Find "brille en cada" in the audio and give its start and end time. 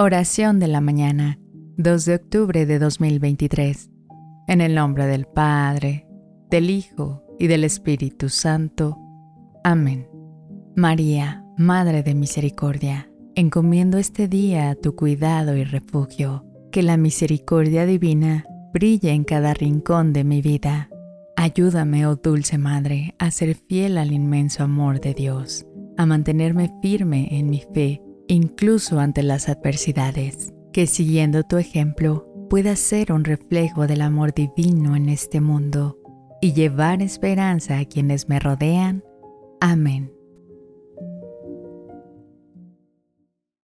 18.72-19.52